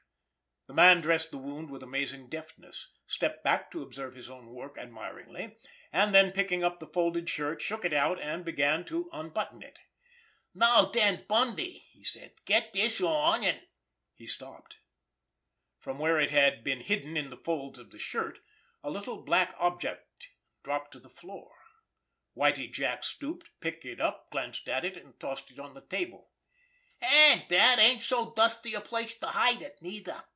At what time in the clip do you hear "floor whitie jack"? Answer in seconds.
21.09-23.03